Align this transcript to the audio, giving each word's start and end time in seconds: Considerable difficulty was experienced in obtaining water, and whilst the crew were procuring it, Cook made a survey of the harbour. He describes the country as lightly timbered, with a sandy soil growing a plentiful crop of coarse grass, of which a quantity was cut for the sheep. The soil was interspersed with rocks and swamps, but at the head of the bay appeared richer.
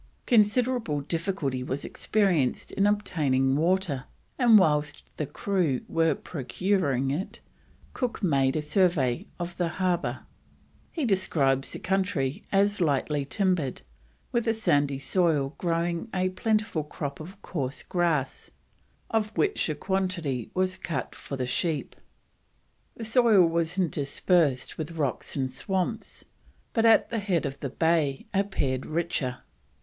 Considerable 0.25 1.01
difficulty 1.01 1.61
was 1.61 1.85
experienced 1.85 2.71
in 2.71 2.87
obtaining 2.87 3.55
water, 3.55 4.05
and 4.39 4.57
whilst 4.57 5.03
the 5.17 5.27
crew 5.27 5.81
were 5.87 6.15
procuring 6.15 7.11
it, 7.11 7.39
Cook 7.93 8.23
made 8.23 8.55
a 8.55 8.63
survey 8.63 9.27
of 9.37 9.55
the 9.57 9.67
harbour. 9.77 10.21
He 10.91 11.05
describes 11.05 11.69
the 11.73 11.77
country 11.77 12.43
as 12.51 12.81
lightly 12.81 13.25
timbered, 13.25 13.83
with 14.31 14.47
a 14.47 14.55
sandy 14.55 14.97
soil 14.97 15.53
growing 15.59 16.09
a 16.15 16.29
plentiful 16.29 16.83
crop 16.83 17.19
of 17.19 17.39
coarse 17.43 17.83
grass, 17.83 18.49
of 19.11 19.29
which 19.37 19.69
a 19.69 19.75
quantity 19.75 20.49
was 20.55 20.77
cut 20.77 21.13
for 21.13 21.35
the 21.37 21.45
sheep. 21.45 21.95
The 22.95 23.03
soil 23.03 23.45
was 23.45 23.77
interspersed 23.77 24.79
with 24.79 24.93
rocks 24.93 25.35
and 25.35 25.51
swamps, 25.51 26.25
but 26.73 26.87
at 26.87 27.11
the 27.11 27.19
head 27.19 27.45
of 27.45 27.59
the 27.59 27.69
bay 27.69 28.25
appeared 28.33 28.87
richer. 28.87 29.41